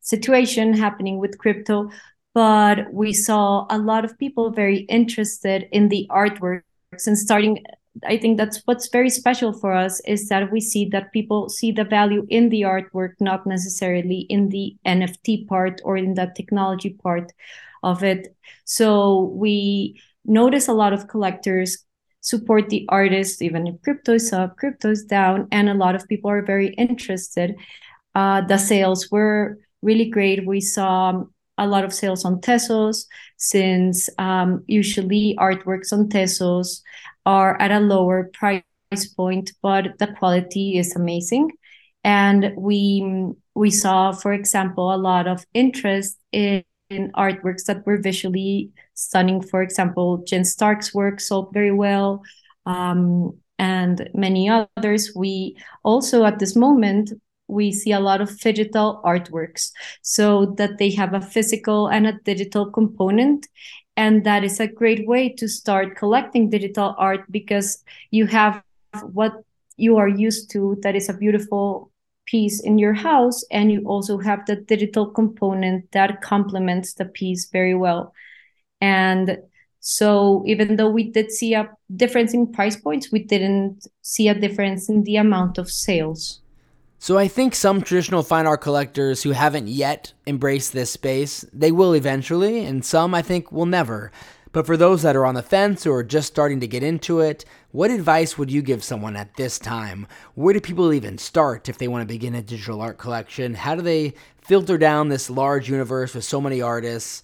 situation 0.02 0.74
happening 0.74 1.20
with 1.20 1.38
crypto. 1.38 1.90
But 2.34 2.94
we 2.94 3.14
saw 3.14 3.66
a 3.70 3.78
lot 3.78 4.06
of 4.06 4.18
people 4.18 4.52
very 4.52 4.80
interested 4.90 5.68
in 5.72 5.90
the 5.90 6.08
artworks 6.12 6.62
and 7.08 7.18
starting 7.18 7.64
I 8.06 8.18
think 8.18 8.38
that's 8.38 8.62
what's 8.66 8.90
very 8.90 9.10
special 9.10 9.54
for 9.54 9.72
us 9.72 10.02
is 10.02 10.28
that 10.28 10.52
we 10.52 10.60
see 10.60 10.90
that 10.90 11.14
people 11.14 11.48
see 11.48 11.72
the 11.72 11.86
value 11.86 12.26
in 12.30 12.50
the 12.50 12.64
artwork, 12.64 13.14
not 13.22 13.48
necessarily 13.48 14.26
in 14.30 14.50
the 14.50 14.76
NFT 14.86 15.48
part 15.48 15.80
or 15.86 15.96
in 15.96 16.14
the 16.14 16.30
technology 16.36 16.90
part 17.02 17.32
of 17.84 18.04
it. 18.04 18.36
So 18.66 19.32
we 19.34 20.02
notice 20.26 20.68
a 20.68 20.74
lot 20.74 20.92
of 20.92 21.08
collectors 21.08 21.86
support 22.26 22.70
the 22.70 22.86
artists, 22.90 23.42
even 23.42 23.68
if 23.68 23.80
crypto 23.84 24.14
is 24.14 24.34
up, 24.34 24.58
crypto 24.58 24.90
is 24.90 25.06
down, 25.06 25.48
and 25.52 25.70
a 25.70 25.76
lot 25.76 25.94
of 25.94 26.08
people 26.08 26.32
are 26.32 26.42
very 26.42 26.74
interested. 26.74 27.56
Uh, 28.16 28.42
the 28.42 28.58
sales 28.58 29.12
were 29.12 29.60
really 29.84 30.10
great. 30.10 30.48
We 30.48 30.60
saw 30.60 31.24
a 31.58 31.68
lot 31.68 31.84
of 31.86 31.94
sales 31.94 32.26
on 32.26 32.42
Tezos 32.42 33.06
since 33.38 34.10
um, 34.18 34.64
usually 34.66 35.36
artworks 35.40 35.94
on 35.94 36.10
Tezos 36.10 36.82
are 37.28 37.62
at 37.62 37.72
a 37.72 37.80
lower 37.80 38.32
price 38.34 38.64
point, 39.16 39.52
but 39.62 40.00
the 40.00 40.08
quality 40.18 40.80
is 40.80 40.96
amazing. 40.96 41.52
And 42.04 42.54
we 42.58 43.34
we 43.54 43.70
saw, 43.70 44.12
for 44.12 44.34
example, 44.34 44.94
a 44.94 44.98
lot 44.98 45.28
of 45.28 45.46
interest 45.54 46.18
in, 46.32 46.64
in 46.96 47.12
artworks 47.12 47.66
that 47.66 47.86
were 47.86 47.98
visually 47.98 48.72
stunning. 48.94 49.42
For 49.42 49.62
example, 49.62 50.24
Jen 50.26 50.46
Stark's 50.46 50.94
work 50.94 51.20
sold 51.20 51.54
very 51.54 51.72
well, 51.72 52.24
um, 52.66 53.38
and 53.60 54.10
many 54.14 54.50
others. 54.50 55.12
We 55.16 55.58
also, 55.84 56.24
at 56.26 56.40
this 56.40 56.56
moment, 56.56 57.12
we 57.48 57.72
see 57.72 57.92
a 57.92 58.00
lot 58.00 58.22
of 58.22 58.40
digital 58.40 59.02
artworks 59.06 59.72
so 60.02 60.48
that 60.58 60.78
they 60.78 60.90
have 60.92 61.14
a 61.14 61.22
physical 61.22 61.88
and 61.88 62.08
a 62.08 62.20
digital 62.24 62.72
component 62.72 63.48
and 63.98 64.24
that 64.26 64.44
is 64.44 64.60
a 64.60 64.68
great 64.68 65.08
way 65.08 65.30
to 65.30 65.48
start 65.48 65.96
collecting 65.96 66.50
digital 66.50 66.96
art 66.98 67.22
because 67.32 67.84
you 68.12 68.26
have 68.26 68.62
what 69.12 69.34
you 69.78 69.98
are 69.98 70.08
used 70.08 70.50
to 70.52 70.78
that 70.82 70.96
is 70.96 71.10
a 71.10 71.14
beautiful 71.14 71.92
piece 72.26 72.60
in 72.60 72.78
your 72.78 72.94
house 72.94 73.44
and 73.52 73.72
you 73.72 73.82
also 73.86 74.18
have 74.18 74.46
the 74.46 74.56
digital 74.56 75.06
component 75.06 75.92
that 75.92 76.22
complements 76.22 76.94
the 76.94 77.06
piece 77.06 77.46
very 77.46 77.76
well 77.76 78.14
and 78.82 79.38
so 79.80 80.44
even 80.48 80.76
though 80.76 80.90
we 80.90 81.04
did 81.04 81.32
see 81.32 81.54
a 81.54 81.70
difference 81.96 82.34
in 82.34 82.52
price 82.52 82.76
points 82.76 83.12
we 83.12 83.20
didn't 83.20 83.88
see 84.02 84.28
a 84.28 84.34
difference 84.34 84.90
in 84.90 85.04
the 85.04 85.16
amount 85.18 85.58
of 85.58 85.70
sales 85.70 86.42
so 86.98 87.20
I 87.20 87.28
think 87.28 87.54
some 87.54 87.84
traditional 87.84 88.24
fine 88.24 88.48
art 88.48 88.62
collectors 88.62 89.22
who 89.22 89.30
haven't 89.30 89.68
yet 89.68 90.14
embraced 90.26 90.74
this 90.74 90.90
space, 90.90 91.46
they 91.54 91.72
will 91.72 91.94
eventually, 91.94 92.66
and 92.66 92.84
some 92.84 93.14
I 93.14 93.22
think 93.22 93.52
will 93.52 93.68
never. 93.68 94.12
But 94.56 94.66
for 94.66 94.78
those 94.78 95.02
that 95.02 95.18
are 95.18 95.26
on 95.26 95.36
the 95.36 95.42
fence 95.42 95.86
or 95.86 96.02
just 96.02 96.30
starting 96.30 96.62
to 96.62 96.68
get 96.68 96.82
into 96.82 97.20
it, 97.20 97.44
what 97.74 97.92
advice 97.92 98.38
would 98.38 98.50
you 98.50 98.62
give 98.62 98.86
someone 98.86 99.18
at 99.18 99.36
this 99.36 99.60
time? 99.60 100.08
Where 100.36 100.54
do 100.54 100.62
people 100.62 100.94
even 100.94 101.18
start 101.18 101.68
if 101.68 101.78
they 101.78 101.90
want 101.90 102.04
to 102.04 102.14
begin 102.14 102.34
a 102.36 102.42
digital 102.42 102.80
art 102.80 102.98
collection? 102.98 103.54
How 103.54 103.76
do 103.76 103.82
they 103.82 104.14
filter 104.42 104.78
down 104.78 105.10
this 105.10 105.30
large 105.30 105.70
universe 105.70 106.16
with 106.16 106.24
so 106.24 106.40
many 106.40 106.62
artists? 106.62 107.22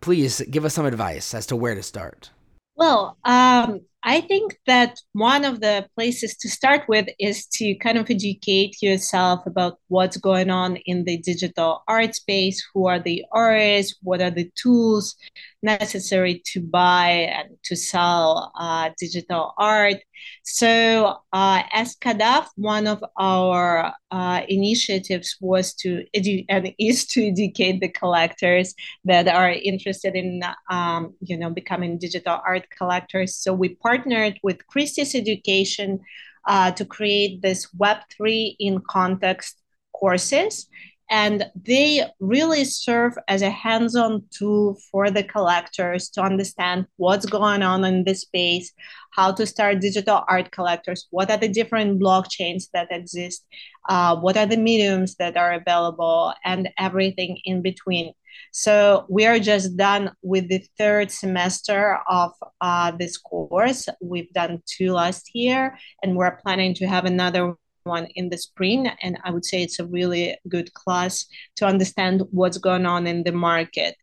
Please 0.00 0.40
give 0.52 0.64
us 0.64 0.74
some 0.74 0.86
advice 0.86 1.34
as 1.34 1.46
to 1.46 1.56
where 1.56 1.74
to 1.74 1.82
start. 1.82 2.30
Well, 2.76 3.18
um, 3.24 3.80
I 4.04 4.20
think 4.20 4.56
that 4.68 5.00
one 5.14 5.44
of 5.44 5.60
the 5.60 5.88
places 5.96 6.36
to 6.36 6.48
start 6.48 6.82
with 6.88 7.08
is 7.18 7.46
to 7.54 7.74
kind 7.76 7.98
of 7.98 8.08
educate 8.08 8.80
yourself 8.80 9.46
about 9.46 9.78
what's 9.88 10.16
going 10.16 10.50
on 10.50 10.76
in 10.86 11.04
the 11.04 11.18
digital 11.18 11.82
art 11.88 12.14
space, 12.14 12.64
who 12.72 12.86
are 12.86 13.00
the 13.00 13.24
artists, 13.32 13.96
what 14.02 14.22
are 14.22 14.30
the 14.30 14.48
tools 14.54 15.16
necessary 15.62 16.42
to 16.46 16.60
buy 16.60 17.30
and 17.32 17.56
to 17.64 17.76
sell 17.76 18.52
uh, 18.58 18.90
digital 18.98 19.54
art. 19.58 19.96
So, 20.42 21.16
uh, 21.32 21.62
as 21.72 21.96
CADAF, 21.96 22.46
one 22.56 22.86
of 22.86 23.02
our 23.16 23.92
uh, 24.10 24.42
initiatives 24.48 25.36
was 25.40 25.74
to 25.74 26.04
edu- 26.14 26.44
and 26.48 26.74
is 26.78 27.06
to 27.06 27.26
educate 27.26 27.80
the 27.80 27.88
collectors 27.88 28.74
that 29.04 29.28
are 29.28 29.50
interested 29.50 30.14
in, 30.14 30.42
um, 30.70 31.14
you 31.20 31.36
know, 31.36 31.50
becoming 31.50 31.98
digital 31.98 32.40
art 32.46 32.66
collectors. 32.76 33.34
So 33.34 33.52
we 33.52 33.74
partnered 33.76 34.38
with 34.42 34.66
Christie's 34.66 35.14
Education 35.14 36.00
uh, 36.46 36.72
to 36.72 36.84
create 36.84 37.42
this 37.42 37.68
Web3 37.76 38.56
in 38.58 38.80
context 38.88 39.62
courses 39.92 40.66
and 41.12 41.44
they 41.54 42.02
really 42.20 42.64
serve 42.64 43.12
as 43.28 43.42
a 43.42 43.50
hands-on 43.50 44.24
tool 44.30 44.78
for 44.90 45.10
the 45.10 45.22
collectors 45.22 46.08
to 46.08 46.22
understand 46.22 46.86
what's 46.96 47.26
going 47.26 47.62
on 47.62 47.84
in 47.84 48.04
this 48.04 48.22
space 48.22 48.72
how 49.12 49.30
to 49.30 49.46
start 49.46 49.80
digital 49.80 50.24
art 50.26 50.50
collectors 50.50 51.06
what 51.10 51.30
are 51.30 51.36
the 51.36 51.48
different 51.48 52.00
blockchains 52.00 52.64
that 52.72 52.88
exist 52.90 53.46
uh, 53.88 54.16
what 54.16 54.36
are 54.36 54.46
the 54.46 54.56
mediums 54.56 55.14
that 55.16 55.36
are 55.36 55.52
available 55.52 56.32
and 56.44 56.70
everything 56.78 57.38
in 57.44 57.62
between 57.62 58.12
So 58.52 59.06
we 59.08 59.26
are 59.26 59.38
just 59.38 59.76
done 59.76 60.12
with 60.22 60.48
the 60.48 60.64
third 60.78 61.10
semester 61.10 61.98
of 62.08 62.32
uh, 62.60 62.92
this 62.92 63.16
course. 63.16 63.88
We've 64.00 64.32
done 64.32 64.62
two 64.66 64.92
last 64.92 65.34
year, 65.34 65.78
and 66.02 66.16
we're 66.16 66.36
planning 66.36 66.74
to 66.74 66.86
have 66.86 67.04
another 67.04 67.54
one 67.84 68.06
in 68.14 68.30
the 68.30 68.38
spring. 68.38 68.88
And 69.02 69.18
I 69.24 69.30
would 69.30 69.44
say 69.44 69.62
it's 69.62 69.78
a 69.78 69.86
really 69.86 70.36
good 70.48 70.72
class 70.74 71.26
to 71.56 71.66
understand 71.66 72.22
what's 72.30 72.58
going 72.58 72.86
on 72.86 73.06
in 73.06 73.22
the 73.24 73.32
market. 73.32 73.96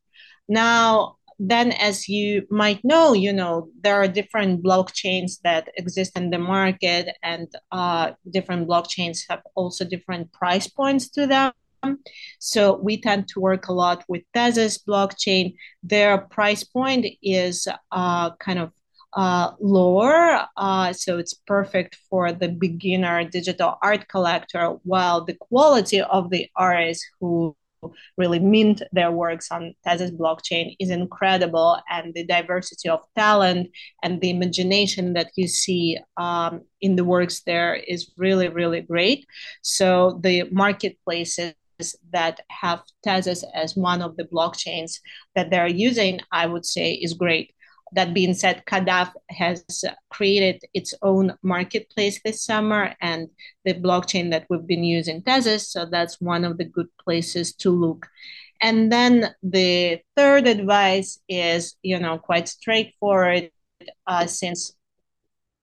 Now, 0.47 1.15
then 1.41 1.71
as 1.71 2.09
you 2.09 2.45
might 2.49 2.83
know 2.83 3.13
you 3.13 3.31
know 3.31 3.69
there 3.79 3.95
are 3.95 4.09
different 4.09 4.61
blockchains 4.61 5.39
that 5.41 5.69
exist 5.77 6.17
in 6.17 6.29
the 6.29 6.37
market 6.37 7.15
and 7.23 7.47
uh, 7.71 8.11
different 8.29 8.67
blockchains 8.67 9.21
have 9.29 9.41
also 9.55 9.85
different 9.85 10.29
price 10.33 10.67
points 10.67 11.07
to 11.07 11.25
them 11.25 11.53
so 12.39 12.77
we 12.77 12.99
tend 12.99 13.27
to 13.29 13.39
work 13.39 13.67
a 13.67 13.73
lot 13.73 14.03
with 14.07 14.23
Tezos 14.35 14.79
blockchain. 14.83 15.55
Their 15.83 16.17
price 16.17 16.63
point 16.63 17.05
is 17.21 17.67
uh, 17.91 18.31
kind 18.35 18.59
of 18.59 18.71
uh, 19.13 19.51
lower, 19.59 20.47
uh, 20.57 20.93
so 20.93 21.17
it's 21.17 21.33
perfect 21.33 21.97
for 22.09 22.31
the 22.31 22.49
beginner 22.49 23.23
digital 23.23 23.77
art 23.81 24.07
collector. 24.07 24.77
While 24.83 25.25
the 25.25 25.35
quality 25.35 26.01
of 26.01 26.29
the 26.29 26.47
artists 26.55 27.05
who 27.19 27.55
really 28.17 28.39
mint 28.39 28.81
their 28.91 29.11
works 29.11 29.51
on 29.51 29.73
Tezos 29.85 30.11
blockchain 30.11 30.75
is 30.79 30.89
incredible, 30.89 31.79
and 31.89 32.13
the 32.13 32.25
diversity 32.25 32.89
of 32.89 33.01
talent 33.15 33.69
and 34.03 34.19
the 34.21 34.29
imagination 34.29 35.13
that 35.13 35.31
you 35.35 35.47
see 35.47 35.97
um, 36.17 36.61
in 36.81 36.95
the 36.95 37.05
works 37.05 37.41
there 37.45 37.75
is 37.75 38.11
really, 38.17 38.49
really 38.49 38.81
great. 38.81 39.25
So 39.61 40.19
the 40.21 40.43
marketplaces 40.51 41.53
that 42.11 42.41
have 42.49 42.81
Tezos 43.05 43.43
as 43.53 43.75
one 43.75 44.01
of 44.01 44.17
the 44.17 44.25
blockchains 44.25 44.99
that 45.35 45.49
they're 45.49 45.67
using, 45.67 46.19
I 46.31 46.45
would 46.45 46.65
say 46.65 46.93
is 46.93 47.13
great. 47.13 47.53
That 47.93 48.13
being 48.13 48.33
said, 48.33 48.63
CADAF 48.65 49.11
has 49.29 49.83
created 50.09 50.61
its 50.73 50.93
own 51.01 51.35
marketplace 51.41 52.19
this 52.23 52.43
summer, 52.43 52.95
and 53.01 53.29
the 53.65 53.73
blockchain 53.73 54.31
that 54.31 54.45
we've 54.49 54.67
been 54.67 54.83
using, 54.83 55.21
Tezos, 55.21 55.65
so 55.65 55.85
that's 55.85 56.21
one 56.21 56.45
of 56.45 56.57
the 56.57 56.65
good 56.65 56.87
places 57.03 57.53
to 57.55 57.71
look. 57.71 58.07
And 58.61 58.91
then 58.91 59.33
the 59.41 60.01
third 60.15 60.47
advice 60.47 61.19
is, 61.29 61.75
you 61.81 61.99
know, 61.99 62.17
quite 62.17 62.47
straightforward, 62.49 63.51
uh, 64.05 64.27
since 64.27 64.73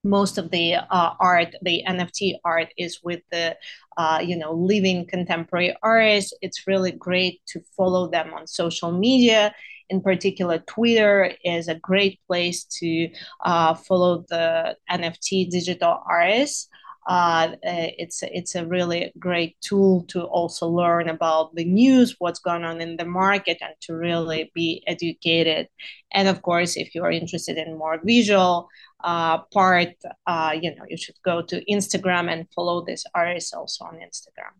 most 0.06 0.38
of 0.38 0.50
the 0.50 0.76
uh, 0.76 1.10
art, 1.20 1.54
the 1.62 1.82
NFT 1.86 2.36
art, 2.44 2.68
is 2.78 3.00
with 3.02 3.20
the 3.30 3.56
uh, 3.96 4.20
you 4.24 4.36
know 4.36 4.52
living 4.52 5.06
contemporary 5.06 5.76
artists. 5.82 6.32
It's 6.40 6.66
really 6.66 6.92
great 6.92 7.40
to 7.48 7.60
follow 7.76 8.08
them 8.08 8.32
on 8.32 8.46
social 8.46 8.92
media. 8.92 9.54
In 9.88 10.00
particular, 10.00 10.58
Twitter 10.58 11.32
is 11.44 11.68
a 11.68 11.74
great 11.76 12.20
place 12.26 12.64
to 12.80 13.08
uh, 13.44 13.74
follow 13.74 14.24
the 14.28 14.76
NFT 14.90 15.50
digital 15.50 16.02
artists. 16.08 16.68
Uh, 17.06 17.54
it's 17.62 18.24
it's 18.24 18.56
a 18.56 18.66
really 18.66 19.12
great 19.16 19.56
tool 19.60 20.02
to 20.08 20.22
also 20.24 20.66
learn 20.66 21.08
about 21.08 21.54
the 21.54 21.64
news, 21.64 22.16
what's 22.18 22.40
going 22.40 22.64
on 22.64 22.80
in 22.80 22.96
the 22.96 23.04
market, 23.04 23.58
and 23.60 23.74
to 23.80 23.94
really 23.94 24.50
be 24.54 24.82
educated. 24.88 25.68
And 26.12 26.26
of 26.26 26.42
course, 26.42 26.76
if 26.76 26.96
you 26.96 27.04
are 27.04 27.12
interested 27.12 27.58
in 27.58 27.78
more 27.78 28.00
visual 28.04 28.68
uh, 29.04 29.38
part, 29.54 29.94
uh, 30.26 30.54
you 30.60 30.74
know, 30.74 30.84
you 30.88 30.96
should 30.96 31.14
go 31.24 31.42
to 31.42 31.64
Instagram 31.66 32.28
and 32.28 32.48
follow 32.52 32.84
this 32.84 33.04
artist 33.14 33.54
also 33.54 33.84
on 33.84 33.98
Instagram. 33.98 34.58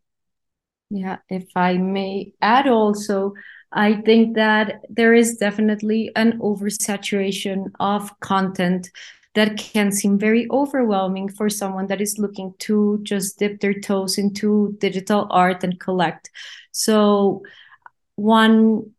Yeah, 0.91 1.17
if 1.29 1.49
I 1.57 1.79
may 1.79 2.33
add 2.41 2.69
also, 2.69 3.33
I 3.77 4.01
think 4.01 4.35
that 4.37 4.87
there 4.89 5.13
is 5.13 5.37
definitely 5.37 6.11
an 6.17 6.39
oversaturation 6.41 7.71
of 7.79 8.19
content 8.21 8.91
that 9.35 9.59
can 9.59 9.93
seem 9.93 10.19
very 10.19 10.49
overwhelming 10.51 11.29
for 11.29 11.51
someone 11.51 11.87
that 11.89 12.01
is 12.01 12.19
looking 12.19 12.55
to 12.61 12.99
just 13.03 13.39
dip 13.39 13.61
their 13.61 13.79
toes 13.79 14.17
into 14.17 14.75
digital 14.81 15.27
art 15.31 15.63
and 15.63 15.79
collect. 15.79 16.31
So, 16.73 17.43
one 18.15 18.93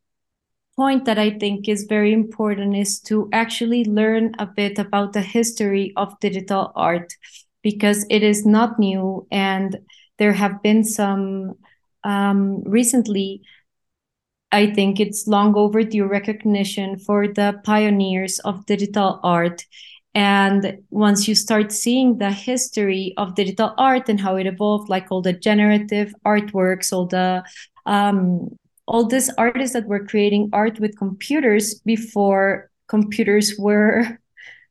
point 0.76 1.06
that 1.06 1.18
I 1.18 1.32
think 1.32 1.68
is 1.68 1.86
very 1.86 2.14
important 2.14 2.78
is 2.78 3.00
to 3.10 3.30
actually 3.34 3.84
learn 3.84 4.36
a 4.38 4.46
bit 4.46 4.78
about 4.78 5.14
the 5.14 5.22
history 5.22 5.92
of 5.98 6.20
digital 6.20 6.72
art 6.76 7.16
because 7.64 8.06
it 8.12 8.22
is 8.22 8.46
not 8.46 8.78
new 8.78 9.26
and 9.32 9.80
there 10.20 10.34
have 10.34 10.62
been 10.62 10.84
some 10.84 11.56
um, 12.04 12.62
recently 12.64 13.42
I 14.58 14.74
think 14.74 15.00
it's 15.00 15.28
long 15.28 15.56
overdue 15.56 16.06
recognition 16.06 16.98
for 16.98 17.28
the 17.28 17.62
pioneers 17.64 18.40
of 18.40 18.66
digital 18.66 19.20
art. 19.22 19.64
And 20.16 20.80
once 20.90 21.28
you 21.28 21.36
start 21.36 21.72
seeing 21.72 22.18
the 22.18 22.32
history 22.32 23.14
of 23.18 23.36
digital 23.36 23.76
art 23.78 24.10
and 24.10 24.20
how 24.20 24.36
it 24.36 24.48
evolved, 24.48 24.90
like 24.90 25.12
all 25.12 25.22
the 25.22 25.34
generative 25.34 26.12
artworks, 26.26 26.92
all 26.92 27.06
the 27.06 27.44
um, 27.86 28.50
all 28.88 29.06
these 29.06 29.30
artists 29.38 29.74
that 29.74 29.86
were 29.86 30.08
creating 30.08 30.50
art 30.54 30.80
with 30.80 30.98
computers 30.98 31.76
before 31.86 32.72
computers 32.88 33.54
were 33.60 34.18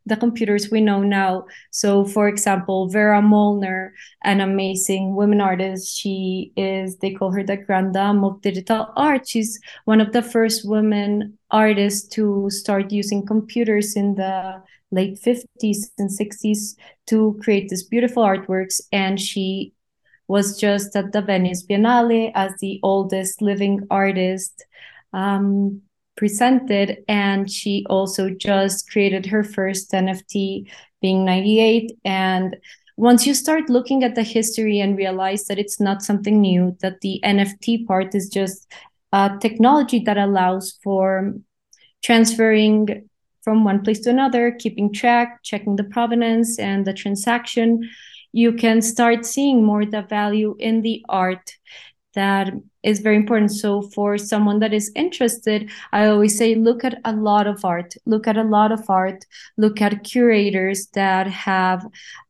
the 0.07 0.17
computers 0.17 0.71
we 0.71 0.81
know 0.81 1.03
now. 1.03 1.47
So, 1.71 2.05
for 2.05 2.29
example, 2.29 2.89
Vera 2.89 3.21
Molnar, 3.21 3.93
an 4.23 4.41
amazing 4.41 5.17
women 5.17 5.41
artist, 5.41 5.99
she 5.99 6.53
is, 6.57 6.97
they 6.99 7.13
call 7.13 7.33
her 7.33 7.43
the 7.43 7.57
Grand 7.57 7.93
Dame 7.93 8.25
of 8.25 8.41
digital 8.41 8.93
art. 8.97 9.29
She's 9.29 9.61
one 9.85 10.01
of 10.01 10.13
the 10.13 10.23
first 10.23 10.67
women 10.69 11.37
artists 11.51 12.09
to 12.15 12.49
start 12.51 12.93
using 12.93 13.27
computers 13.27 13.97
in 13.97 14.15
the 14.15 14.63
late 14.93 15.19
50s 15.21 15.91
and 15.99 16.09
60s 16.09 16.77
to 17.09 17.39
create 17.43 17.69
these 17.69 17.83
beautiful 17.83 18.23
artworks. 18.23 18.81
And 18.93 19.21
she 19.21 19.73
was 20.29 20.59
just 20.59 20.95
at 20.95 21.13
the 21.13 21.23
Venice 21.23 21.67
Biennale 21.67 22.31
as 22.35 22.53
the 22.61 22.79
oldest 22.83 23.43
living 23.43 23.87
artist 23.91 24.65
um, 25.13 25.83
presented. 26.17 26.99
And 27.09 27.51
she 27.51 27.87
also 27.89 28.31
just 28.31 28.91
created 28.91 29.27
her 29.27 29.45
first 29.45 29.93
NFT, 29.93 30.71
being 31.01 31.25
98. 31.25 31.93
And 32.05 32.57
once 32.97 33.27
you 33.27 33.35
start 33.35 33.69
looking 33.69 34.03
at 34.03 34.15
the 34.15 34.23
history 34.23 34.81
and 34.81 34.97
realize 34.97 35.45
that 35.47 35.59
it's 35.59 35.79
not 35.79 36.03
something 36.03 36.41
new, 36.41 36.77
that 36.81 37.01
the 37.03 37.21
NFT 37.25 37.87
part 37.87 38.15
is 38.15 38.29
just 38.29 38.73
a 39.13 39.37
technology 39.41 39.99
that 40.01 40.17
allows 40.17 40.79
for 40.83 41.35
transferring 42.03 43.09
from 43.43 43.65
one 43.65 43.83
place 43.83 44.01
to 44.01 44.11
another, 44.11 44.51
keeping 44.51 44.93
track, 44.93 45.41
checking 45.45 45.77
the 45.77 45.85
provenance 45.85 46.59
and 46.59 46.85
the 46.85 46.93
transaction, 46.93 47.89
you 48.33 48.53
can 48.53 48.83
start 48.83 49.25
seeing 49.25 49.65
more 49.65 49.87
the 49.87 50.03
value 50.03 50.57
in 50.59 50.83
the 50.83 51.05
art 51.09 51.53
that 52.15 52.53
is 52.87 53.01
very 53.01 53.17
important. 53.17 53.51
So 53.53 53.83
for 53.83 54.17
someone 54.17 54.61
that 54.61 54.73
is 54.73 54.91
interested, 54.95 55.71
I 55.93 56.07
always 56.07 56.39
say 56.39 56.55
look 56.55 56.85
at 56.85 57.01
a 57.05 57.13
lot 57.13 57.47
of 57.47 57.65
art, 57.65 57.95
look 58.07 58.27
at 58.29 58.37
a 58.37 58.45
lot 58.45 58.71
of 58.73 58.89
art, 58.89 59.27
look 59.57 59.83
at 59.83 60.05
curators 60.05 60.87
that 60.95 61.27
have 61.27 61.85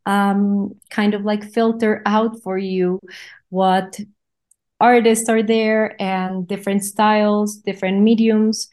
um, 0.06 0.72
kind 0.90 1.14
of 1.14 1.24
like 1.24 1.52
filter 1.52 2.02
out 2.06 2.42
for 2.42 2.56
you 2.56 3.00
what 3.50 4.00
artists 4.80 5.28
are 5.28 5.42
there 5.42 6.00
and 6.00 6.48
different 6.48 6.84
styles, 6.84 7.56
different 7.56 8.00
mediums, 8.00 8.68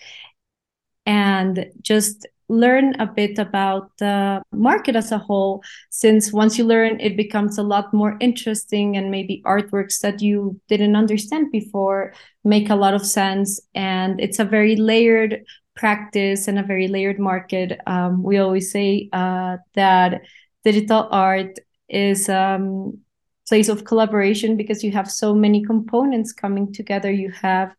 and 1.05 1.65
just 1.81 2.25
learn 2.49 2.93
a 2.99 3.05
bit 3.07 3.39
about 3.39 3.91
the 3.99 4.41
market 4.51 4.95
as 4.95 5.11
a 5.11 5.17
whole 5.17 5.63
since 5.89 6.31
once 6.31 6.57
you 6.57 6.63
learn 6.63 6.99
it 6.99 7.15
becomes 7.15 7.57
a 7.57 7.63
lot 7.63 7.93
more 7.93 8.17
interesting 8.19 8.97
and 8.97 9.09
maybe 9.09 9.41
artworks 9.45 9.99
that 9.99 10.21
you 10.21 10.59
didn't 10.67 10.95
understand 10.95 11.51
before 11.51 12.13
make 12.43 12.69
a 12.69 12.75
lot 12.75 12.93
of 12.93 13.05
sense. 13.05 13.61
And 13.73 14.19
it's 14.19 14.39
a 14.39 14.45
very 14.45 14.75
layered 14.75 15.45
practice 15.75 16.47
and 16.47 16.59
a 16.59 16.63
very 16.63 16.87
layered 16.87 17.19
market. 17.19 17.79
Um, 17.87 18.23
we 18.23 18.37
always 18.37 18.71
say 18.71 19.09
uh, 19.13 19.57
that 19.75 20.21
digital 20.63 21.07
art 21.11 21.57
is 21.89 22.29
um, 22.29 22.99
place 23.47 23.69
of 23.69 23.85
collaboration 23.85 24.57
because 24.57 24.83
you 24.83 24.91
have 24.91 25.09
so 25.09 25.33
many 25.33 25.63
components 25.63 26.33
coming 26.33 26.71
together. 26.73 27.11
You 27.11 27.31
have 27.31 27.73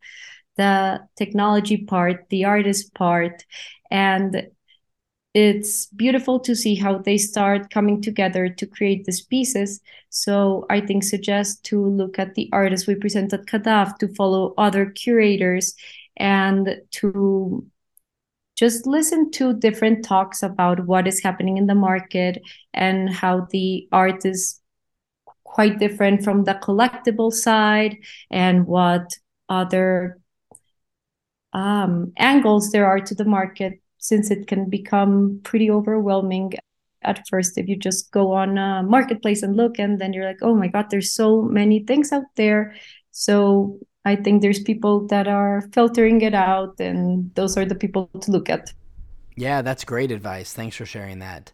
the 0.56 1.00
technology 1.16 1.78
part 1.78 2.28
the 2.30 2.44
artist 2.44 2.94
part 2.94 3.44
and 3.90 4.46
it's 5.34 5.86
beautiful 5.86 6.38
to 6.40 6.54
see 6.54 6.76
how 6.76 6.98
they 6.98 7.18
start 7.18 7.70
coming 7.70 8.00
together 8.00 8.48
to 8.48 8.66
create 8.66 9.04
these 9.04 9.20
pieces. 9.20 9.80
So 10.08 10.64
I 10.70 10.80
think 10.80 11.02
suggest 11.02 11.64
to 11.64 11.84
look 11.84 12.20
at 12.20 12.36
the 12.36 12.48
artists 12.52 12.86
we 12.86 12.94
present 12.94 13.32
at 13.32 13.46
CADAF, 13.46 13.98
to 13.98 14.14
follow 14.14 14.54
other 14.56 14.86
curators, 14.86 15.74
and 16.16 16.80
to 16.92 17.66
just 18.56 18.86
listen 18.86 19.32
to 19.32 19.52
different 19.52 20.04
talks 20.04 20.44
about 20.44 20.86
what 20.86 21.08
is 21.08 21.20
happening 21.20 21.56
in 21.56 21.66
the 21.66 21.74
market 21.74 22.40
and 22.72 23.12
how 23.12 23.48
the 23.50 23.88
art 23.90 24.24
is 24.24 24.60
quite 25.42 25.80
different 25.80 26.22
from 26.22 26.44
the 26.44 26.54
collectible 26.54 27.32
side 27.32 27.96
and 28.30 28.68
what 28.68 29.10
other 29.48 30.20
um, 31.52 32.12
angles 32.16 32.70
there 32.70 32.86
are 32.86 33.00
to 33.00 33.14
the 33.16 33.24
market 33.24 33.80
since 34.04 34.30
it 34.30 34.46
can 34.46 34.68
become 34.68 35.40
pretty 35.44 35.70
overwhelming 35.70 36.52
at 37.02 37.26
first 37.28 37.56
if 37.56 37.68
you 37.68 37.76
just 37.76 38.10
go 38.12 38.32
on 38.32 38.58
a 38.58 38.82
marketplace 38.82 39.42
and 39.42 39.56
look 39.56 39.78
and 39.78 39.98
then 39.98 40.12
you're 40.12 40.26
like 40.26 40.42
oh 40.42 40.54
my 40.54 40.68
god 40.68 40.86
there's 40.90 41.12
so 41.12 41.42
many 41.42 41.80
things 41.80 42.12
out 42.12 42.28
there. 42.36 42.74
So 43.10 43.78
i 44.04 44.14
think 44.16 44.42
there's 44.42 44.62
people 44.62 45.06
that 45.06 45.26
are 45.26 45.62
filtering 45.72 46.20
it 46.20 46.34
out 46.34 46.78
and 46.78 47.34
those 47.34 47.56
are 47.56 47.64
the 47.64 47.74
people 47.74 48.10
to 48.20 48.30
look 48.30 48.50
at. 48.50 48.72
Yeah 49.36 49.62
that's 49.62 49.84
great 49.84 50.12
advice. 50.12 50.52
Thanks 50.52 50.76
for 50.76 50.86
sharing 50.86 51.20
that. 51.20 51.52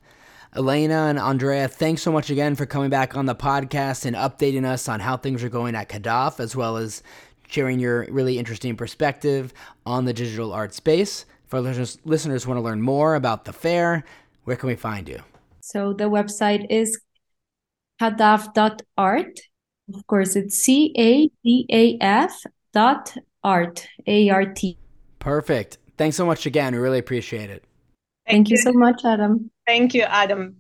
Elena 0.57 1.07
and 1.07 1.19
Andrea, 1.21 1.69
thanks 1.69 2.03
so 2.03 2.11
much 2.11 2.29
again 2.29 2.57
for 2.57 2.67
coming 2.67 2.91
back 2.91 3.17
on 3.17 3.27
the 3.27 3.37
podcast 3.37 4.05
and 4.05 4.17
updating 4.17 4.65
us 4.65 4.89
on 4.89 4.99
how 4.99 5.17
things 5.17 5.45
are 5.45 5.49
going 5.49 5.77
at 5.77 5.89
CADAF, 5.89 6.41
as 6.41 6.57
well 6.57 6.77
as 6.77 7.05
sharing 7.47 7.79
your 7.79 8.05
really 8.11 8.37
interesting 8.37 8.75
perspective 8.77 9.53
on 9.87 10.07
the 10.07 10.13
digital 10.13 10.53
art 10.53 10.75
space. 10.75 11.25
For 11.51 11.61
listeners, 11.61 11.99
listeners 12.05 12.47
want 12.47 12.59
to 12.59 12.63
learn 12.63 12.81
more 12.81 13.17
about 13.17 13.45
the 13.45 13.53
fair, 13.53 14.05
where 14.45 14.55
can 14.55 14.69
we 14.69 14.77
find 14.77 15.09
you? 15.09 15.21
So 15.61 15.93
the 15.93 16.05
website 16.05 16.65
is 16.71 17.01
cadaf.art. 18.01 19.41
Of 19.93 20.07
course, 20.07 20.37
it's 20.37 20.57
C 20.59 20.95
A 20.97 21.29
D 21.43 21.67
A 21.73 21.99
F 22.01 22.33
dot 22.73 23.17
art, 23.43 23.89
A 24.07 24.31
R 24.31 24.47
T. 24.47 24.79
Perfect. 25.19 25.79
Thanks 25.99 26.17
so 26.17 26.25
much 26.25 26.47
again. 26.47 26.73
We 26.73 26.79
really 26.79 27.01
appreciate 27.01 27.51
it. 27.51 27.65
Thank, 28.29 28.47
Thank 28.47 28.51
you 28.51 28.57
so 28.57 28.73
much, 28.73 29.05
Adam. 29.05 29.51
Thank 29.67 29.93
you, 29.93 30.03
Adam. 30.03 30.57